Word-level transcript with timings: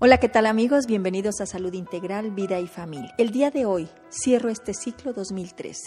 Hola, 0.00 0.18
¿qué 0.18 0.28
tal 0.28 0.46
amigos? 0.46 0.86
Bienvenidos 0.86 1.40
a 1.40 1.46
Salud 1.46 1.72
Integral, 1.72 2.32
Vida 2.32 2.58
y 2.58 2.66
Familia. 2.66 3.14
El 3.16 3.30
día 3.30 3.52
de 3.52 3.64
hoy 3.64 3.88
cierro 4.10 4.48
este 4.48 4.74
ciclo 4.74 5.12
2013 5.12 5.82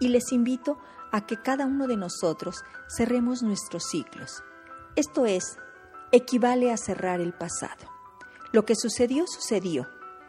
y 0.00 0.08
les 0.08 0.32
invito 0.32 0.78
a 1.12 1.26
que 1.26 1.40
cada 1.40 1.64
uno 1.64 1.86
de 1.86 1.96
nosotros 1.96 2.64
cerremos 2.88 3.44
nuestros 3.44 3.84
ciclos. 3.84 4.42
Esto 4.96 5.26
es, 5.26 5.58
equivale 6.10 6.72
a 6.72 6.76
cerrar 6.76 7.20
el 7.20 7.32
pasado. 7.34 7.88
Lo 8.50 8.64
que 8.64 8.74
sucedió, 8.74 9.24
sucedió. 9.28 9.88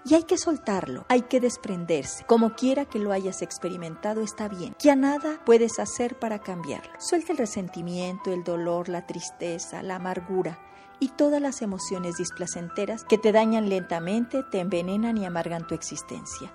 Y 0.10 0.16
hay 0.16 0.24
que 0.24 0.38
soltarlo, 0.38 1.06
hay 1.10 1.24
que 1.24 1.42
desprenderse. 1.42 2.24
Como 2.26 2.54
quiera 2.54 2.86
que 2.86 2.98
lo 2.98 3.12
hayas 3.12 3.42
experimentado, 3.42 4.22
está 4.22 4.48
bien. 4.48 4.74
Ya 4.80 4.96
nada 4.96 5.42
puedes 5.46 5.80
hacer 5.80 6.18
para 6.18 6.40
cambiarlo. 6.40 6.94
Suelta 6.98 7.34
el 7.34 7.38
resentimiento, 7.38 8.32
el 8.32 8.46
dolor, 8.46 8.88
la 8.88 9.06
tristeza, 9.06 9.84
la 9.84 9.96
amargura 9.96 10.60
y 11.02 11.10
todas 11.10 11.42
las 11.42 11.62
emociones 11.62 12.16
displacenteras 12.16 13.04
que 13.04 13.18
te 13.18 13.34
dañan 13.34 13.68
lentamente, 13.68 14.44
te 14.44 14.62
envenenan 14.62 15.18
y 15.18 15.26
amargan 15.26 15.68
tu 15.68 15.76
existencia. 15.76 16.54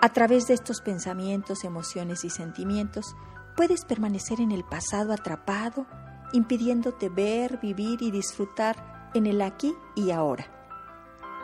A 0.00 0.10
través 0.10 0.46
de 0.46 0.54
estos 0.54 0.80
pensamientos, 0.80 1.64
emociones 1.64 2.24
y 2.24 2.30
sentimientos, 2.30 3.16
puedes 3.56 3.84
permanecer 3.84 4.40
en 4.40 4.52
el 4.52 4.62
pasado 4.62 5.12
atrapado, 5.12 5.86
impidiéndote 6.32 7.08
ver, 7.08 7.58
vivir 7.58 8.00
y 8.00 8.12
disfrutar 8.12 9.10
en 9.12 9.26
el 9.26 9.42
aquí 9.42 9.74
y 9.96 10.12
ahora. 10.12 10.59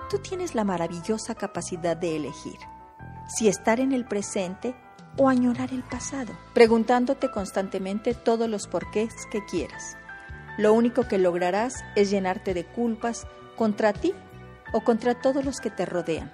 Tú 0.09 0.19
tienes 0.19 0.55
la 0.55 0.65
maravillosa 0.65 1.35
capacidad 1.35 1.97
de 1.97 2.17
elegir 2.17 2.59
si 3.29 3.49
estar 3.49 3.81
en 3.81 3.93
el 3.93 4.05
presente 4.05 4.77
o 5.17 5.29
añorar 5.29 5.73
el 5.73 5.83
pasado, 5.83 6.33
preguntándote 6.55 7.31
constantemente 7.31 8.15
todos 8.15 8.49
los 8.49 8.69
porqués 8.69 9.13
que 9.33 9.45
quieras. 9.45 9.97
Lo 10.59 10.73
único 10.73 11.09
que 11.09 11.19
lograrás 11.19 11.85
es 11.97 12.11
llenarte 12.11 12.55
de 12.55 12.65
culpas 12.65 13.27
contra 13.57 13.93
ti 13.93 14.15
o 14.73 14.83
contra 14.83 15.15
todos 15.15 15.45
los 15.45 15.59
que 15.59 15.71
te 15.71 15.87
rodean. 15.87 16.31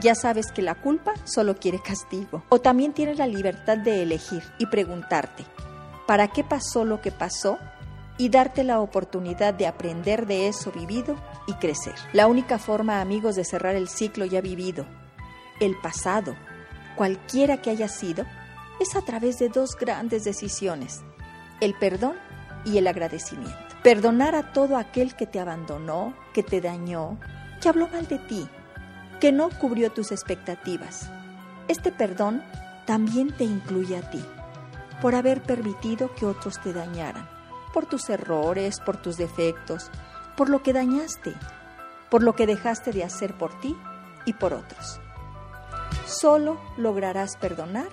Ya 0.00 0.14
sabes 0.14 0.52
que 0.52 0.62
la 0.62 0.74
culpa 0.74 1.14
solo 1.24 1.56
quiere 1.56 1.80
castigo. 1.82 2.44
O 2.50 2.60
también 2.60 2.92
tienes 2.92 3.18
la 3.18 3.26
libertad 3.26 3.78
de 3.78 4.02
elegir 4.02 4.42
y 4.58 4.66
preguntarte, 4.66 5.44
¿para 6.06 6.28
qué 6.28 6.44
pasó 6.44 6.84
lo 6.84 7.00
que 7.00 7.10
pasó? 7.10 7.58
Y 8.18 8.30
darte 8.30 8.64
la 8.64 8.80
oportunidad 8.80 9.54
de 9.54 9.66
aprender 9.66 10.26
de 10.26 10.48
eso 10.48 10.72
vivido 10.72 11.16
y 11.46 11.52
crecer. 11.54 11.94
La 12.12 12.26
única 12.26 12.58
forma, 12.58 13.00
amigos, 13.00 13.36
de 13.36 13.44
cerrar 13.44 13.74
el 13.76 13.88
ciclo 13.88 14.24
ya 14.24 14.40
vivido, 14.40 14.86
el 15.60 15.76
pasado, 15.80 16.34
cualquiera 16.96 17.60
que 17.60 17.70
haya 17.70 17.88
sido, 17.88 18.24
es 18.80 18.94
a 18.96 19.02
través 19.02 19.38
de 19.38 19.48
dos 19.48 19.76
grandes 19.76 20.24
decisiones, 20.24 21.02
el 21.60 21.74
perdón 21.74 22.14
y 22.64 22.78
el 22.78 22.86
agradecimiento. 22.86 23.56
Perdonar 23.82 24.34
a 24.34 24.52
todo 24.52 24.76
aquel 24.76 25.14
que 25.14 25.26
te 25.26 25.38
abandonó, 25.38 26.14
que 26.34 26.42
te 26.42 26.60
dañó, 26.60 27.18
que 27.60 27.68
habló 27.68 27.88
mal 27.88 28.06
de 28.06 28.18
ti, 28.18 28.48
que 29.20 29.32
no 29.32 29.48
cubrió 29.50 29.90
tus 29.92 30.12
expectativas. 30.12 31.10
Este 31.68 31.92
perdón 31.92 32.42
también 32.86 33.34
te 33.36 33.44
incluye 33.44 33.96
a 33.96 34.10
ti, 34.10 34.24
por 35.00 35.14
haber 35.14 35.42
permitido 35.42 36.14
que 36.14 36.26
otros 36.26 36.60
te 36.60 36.72
dañaran, 36.72 37.28
por 37.76 37.84
tus 37.84 38.08
errores, 38.08 38.80
por 38.80 38.96
tus 38.96 39.18
defectos, 39.18 39.90
por 40.34 40.48
lo 40.48 40.62
que 40.62 40.72
dañaste, 40.72 41.34
por 42.10 42.22
lo 42.22 42.34
que 42.34 42.46
dejaste 42.46 42.90
de 42.90 43.04
hacer 43.04 43.36
por 43.36 43.52
ti 43.60 43.76
y 44.24 44.32
por 44.32 44.54
otros. 44.54 44.98
Solo 46.06 46.58
lograrás 46.78 47.36
perdonar 47.36 47.88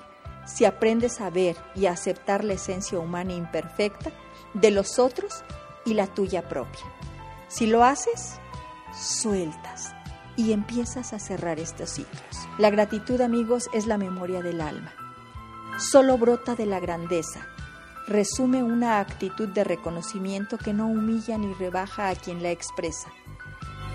si 0.46 0.64
aprendes 0.64 1.20
a 1.20 1.30
ver 1.30 1.58
y 1.76 1.88
a 1.88 1.92
aceptar 1.92 2.46
la 2.46 2.54
esencia 2.54 2.98
humana 2.98 3.34
imperfecta 3.34 4.12
de 4.54 4.72
los 4.72 5.00
otros 5.00 5.44
y 5.84 5.96
la 5.96 6.08
tuya 6.08 6.48
propia. 6.48 6.86
Si 7.50 7.68
lo 7.68 7.84
haces, 7.84 8.40
sueltas 8.98 9.94
y 10.38 10.54
empiezas 10.54 11.12
a 11.12 11.20
cerrar 11.20 11.60
estos 11.60 11.90
ciclos. 11.90 12.48
La 12.58 12.70
gratitud, 12.70 13.20
amigos, 13.20 13.70
es 13.74 13.86
la 13.86 13.98
memoria 13.98 14.42
del 14.42 14.62
alma. 14.62 14.94
Solo 15.78 16.18
brota 16.18 16.56
de 16.56 16.68
la 16.68 16.80
grandeza. 16.80 17.46
Resume 18.08 18.64
una 18.64 19.00
actitud 19.00 19.48
de 19.48 19.64
reconocimiento 19.64 20.58
que 20.58 20.74
no 20.74 20.88
humilla 20.88 21.38
ni 21.38 21.54
rebaja 21.54 22.10
a 22.10 22.16
quien 22.16 22.44
la 22.44 22.52
expresa. 22.52 23.08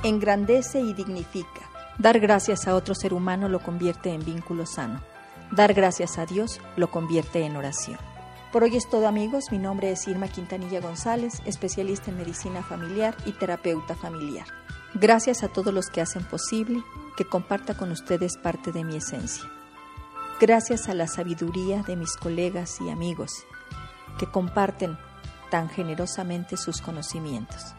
Engrandece 0.03 0.81
y 0.81 0.95
dignifica. 0.95 1.69
Dar 1.99 2.19
gracias 2.19 2.67
a 2.67 2.75
otro 2.75 2.95
ser 2.95 3.13
humano 3.13 3.51
lo 3.51 3.61
convierte 3.61 4.11
en 4.11 4.25
vínculo 4.25 4.65
sano. 4.65 5.03
Dar 5.51 5.75
gracias 5.75 6.17
a 6.17 6.25
Dios 6.25 6.59
lo 6.77 6.91
convierte 6.91 7.45
en 7.45 7.57
oración. 7.57 7.99
Por 8.51 8.63
hoy 8.63 8.79
es 8.79 8.89
todo 8.89 9.07
amigos, 9.07 9.45
mi 9.51 9.59
nombre 9.59 9.91
es 9.91 10.09
Irma 10.09 10.29
Quintanilla 10.29 10.81
González, 10.81 11.43
especialista 11.45 12.11
en 12.11 12.17
medicina 12.17 12.63
familiar 12.63 13.15
y 13.27 13.33
terapeuta 13.33 13.95
familiar. 13.95 14.47
Gracias 14.95 15.43
a 15.43 15.49
todos 15.49 15.75
los 15.75 15.91
que 15.91 16.01
hacen 16.01 16.25
posible 16.25 16.83
que 17.19 17.27
comparta 17.27 17.77
con 17.77 17.91
ustedes 17.91 18.39
parte 18.39 18.73
de 18.73 18.85
mi 18.85 18.97
esencia. 18.97 19.45
Gracias 20.41 20.89
a 20.89 20.95
la 20.95 21.09
sabiduría 21.09 21.83
de 21.83 21.97
mis 21.97 22.17
colegas 22.17 22.81
y 22.81 22.89
amigos 22.89 23.45
que 24.19 24.27
comparten 24.27 24.99
tan 25.51 25.69
generosamente 25.69 26.57
sus 26.57 26.81
conocimientos. 26.81 27.75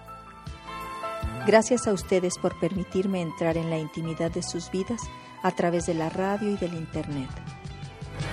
Gracias 1.46 1.88
a 1.88 1.94
ustedes 1.94 2.38
por 2.38 2.60
permitirme 2.60 3.22
entrar 3.22 3.58
en 3.58 3.70
la 3.70 3.78
intimidad 3.78 4.32
de 4.32 4.44
sus 4.44 4.72
vidas 4.72 5.02
a 5.44 5.52
través 5.52 5.86
de 5.86 5.94
la 5.94 6.10
radio 6.10 6.50
y 6.50 6.58
del 6.58 6.74
Internet 6.74 7.30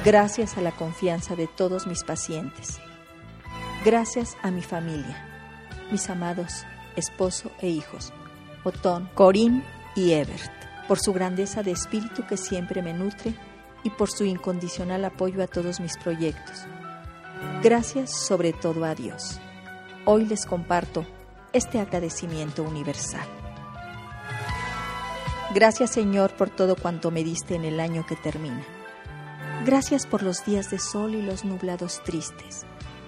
gracias 0.07 0.57
a 0.57 0.61
la 0.61 0.71
confianza 0.71 1.35
de 1.35 1.49
todos 1.49 1.89
mis 1.89 2.05
pacientes, 2.05 2.79
gracias 3.85 4.37
a 4.41 4.53
mi 4.53 4.63
familia, 4.63 5.17
mis 5.91 6.09
amados 6.09 6.65
esposo 6.95 7.51
e 7.61 7.69
hijos, 7.69 8.13
Otón, 8.63 9.11
Corín 9.15 9.65
y 9.97 10.13
Ebert, 10.13 10.53
por 10.87 11.01
su 11.01 11.13
grandeza 11.13 11.65
de 11.65 11.73
espíritu 11.73 12.25
que 12.27 12.37
siempre 12.37 12.83
me 12.83 12.93
nutre 12.93 13.35
y 13.83 13.91
por 13.91 14.09
su 14.09 14.25
incondicional 14.25 15.05
apoyo 15.05 15.43
a 15.43 15.49
todos 15.49 15.81
mis 15.81 15.97
proyectos. 15.99 16.67
Gracias 17.63 18.11
sobre 18.13 18.53
todo 18.53 18.85
a 18.85 18.95
Dios. 18.95 19.41
Hoy 20.05 20.25
les 20.25 20.47
comparto 20.47 21.07
este 21.53 21.81
agradecimiento 21.81 22.63
universal. 22.63 23.27
Gracias 25.55 25.91
Señor 25.91 26.35
por 26.37 26.51
todo 26.51 26.77
cuanto 26.77 27.11
me 27.11 27.25
diste 27.25 27.55
en 27.55 27.65
el 27.65 27.81
año 27.81 28.05
que 28.07 28.17
termina. 28.17 28.65
Gracias 29.65 30.07
por 30.07 30.23
los 30.23 30.45
días 30.45 30.71
de 30.71 30.79
sol 30.79 31.15
y 31.15 31.23
los 31.23 31.45
nublados 31.45 32.03
tristes, 32.05 32.67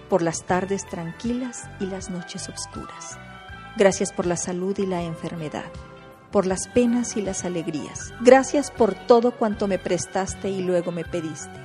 por 0.08 0.22
las 0.22 0.44
tardes 0.44 0.86
tranquilas 0.86 1.68
y 1.78 1.86
las 1.86 2.10
noches 2.10 2.48
oscuras. 2.48 3.18
Gracias 3.76 4.12
por 4.12 4.26
la 4.26 4.36
salud 4.36 4.76
y 4.78 4.86
la 4.86 5.02
enfermedad, 5.02 5.70
por 6.32 6.46
las 6.46 6.68
penas 6.68 7.16
y 7.16 7.22
las 7.22 7.44
alegrías. 7.44 8.12
Gracias 8.22 8.70
por 8.70 8.94
todo 8.94 9.32
cuanto 9.32 9.68
me 9.68 9.78
prestaste 9.78 10.48
y 10.48 10.62
luego 10.62 10.90
me 10.90 11.04
pediste. 11.04 11.60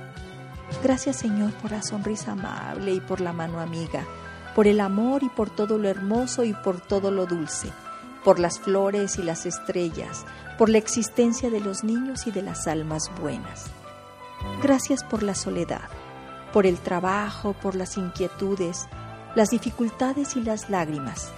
Gracias 0.82 1.16
Señor 1.16 1.52
por 1.54 1.70
la 1.70 1.82
sonrisa 1.82 2.32
amable 2.32 2.92
y 2.92 3.00
por 3.00 3.20
la 3.20 3.32
mano 3.32 3.60
amiga, 3.60 4.04
por 4.54 4.66
el 4.66 4.80
amor 4.80 5.22
y 5.22 5.28
por 5.28 5.50
todo 5.50 5.78
lo 5.78 5.88
hermoso 5.88 6.44
y 6.44 6.52
por 6.52 6.80
todo 6.80 7.10
lo 7.10 7.26
dulce, 7.26 7.70
por 8.24 8.38
las 8.38 8.58
flores 8.60 9.18
y 9.18 9.22
las 9.22 9.46
estrellas, 9.46 10.24
por 10.58 10.68
la 10.68 10.78
existencia 10.78 11.50
de 11.50 11.60
los 11.60 11.84
niños 11.84 12.26
y 12.26 12.30
de 12.30 12.42
las 12.42 12.66
almas 12.66 13.10
buenas. 13.20 13.66
Gracias 14.62 15.04
por 15.04 15.22
la 15.22 15.34
soledad, 15.34 15.88
por 16.52 16.66
el 16.66 16.78
trabajo, 16.78 17.54
por 17.54 17.74
las 17.74 17.96
inquietudes, 17.96 18.86
las 19.34 19.50
dificultades 19.50 20.36
y 20.36 20.42
las 20.42 20.70
lágrimas, 20.70 21.32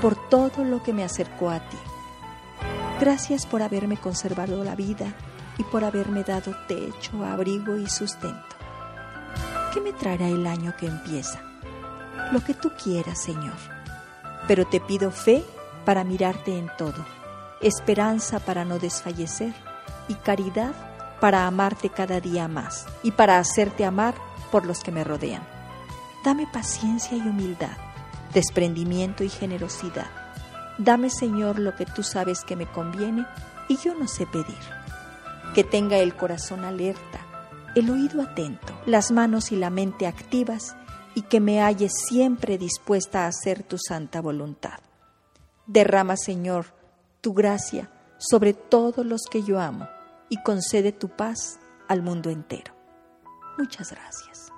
por 0.00 0.16
todo 0.28 0.64
lo 0.64 0.82
que 0.82 0.92
me 0.92 1.04
acercó 1.04 1.50
a 1.50 1.60
ti. 1.60 1.78
Gracias 3.00 3.46
por 3.46 3.62
haberme 3.62 3.96
conservado 3.96 4.62
la 4.62 4.76
vida 4.76 5.14
y 5.58 5.64
por 5.64 5.84
haberme 5.84 6.24
dado 6.24 6.54
techo, 6.66 7.24
abrigo 7.24 7.76
y 7.76 7.88
sustento. 7.88 8.56
¿Qué 9.72 9.80
me 9.80 9.92
traerá 9.92 10.28
el 10.28 10.46
año 10.46 10.74
que 10.78 10.86
empieza? 10.86 11.40
Lo 12.32 12.42
que 12.42 12.54
tú 12.54 12.72
quieras, 12.82 13.22
Señor. 13.22 13.56
Pero 14.48 14.66
te 14.66 14.80
pido 14.80 15.10
fe 15.10 15.44
para 15.84 16.04
mirarte 16.04 16.58
en 16.58 16.70
todo, 16.76 17.04
esperanza 17.60 18.40
para 18.40 18.64
no 18.64 18.78
desfallecer 18.78 19.54
y 20.08 20.14
caridad 20.14 20.72
para 21.20 21.46
amarte 21.46 21.88
cada 21.88 22.20
día 22.20 22.48
más 22.48 22.86
y 23.02 23.12
para 23.12 23.38
hacerte 23.38 23.84
amar 23.84 24.14
por 24.50 24.66
los 24.66 24.80
que 24.80 24.90
me 24.90 25.04
rodean. 25.04 25.42
Dame 26.24 26.48
paciencia 26.52 27.16
y 27.16 27.20
humildad, 27.20 27.76
desprendimiento 28.34 29.22
y 29.24 29.28
generosidad. 29.28 30.10
Dame, 30.78 31.10
Señor, 31.10 31.58
lo 31.58 31.76
que 31.76 31.86
tú 31.86 32.02
sabes 32.02 32.44
que 32.44 32.56
me 32.56 32.66
conviene 32.66 33.26
y 33.68 33.76
yo 33.76 33.94
no 33.94 34.08
sé 34.08 34.26
pedir. 34.26 34.81
Que 35.54 35.64
tenga 35.64 35.98
el 35.98 36.16
corazón 36.16 36.64
alerta, 36.64 37.20
el 37.74 37.90
oído 37.90 38.22
atento, 38.22 38.72
las 38.86 39.10
manos 39.10 39.52
y 39.52 39.56
la 39.56 39.70
mente 39.70 40.06
activas 40.06 40.76
y 41.14 41.22
que 41.22 41.40
me 41.40 41.60
halle 41.60 41.88
siempre 41.88 42.58
dispuesta 42.58 43.24
a 43.24 43.28
hacer 43.28 43.62
tu 43.62 43.76
santa 43.78 44.20
voluntad. 44.20 44.78
Derrama, 45.66 46.16
Señor, 46.16 46.66
tu 47.20 47.34
gracia 47.34 47.90
sobre 48.18 48.52
todos 48.54 49.04
los 49.04 49.22
que 49.30 49.42
yo 49.42 49.60
amo 49.60 49.88
y 50.28 50.42
concede 50.42 50.92
tu 50.92 51.08
paz 51.08 51.58
al 51.88 52.02
mundo 52.02 52.30
entero. 52.30 52.74
Muchas 53.58 53.90
gracias. 53.90 54.51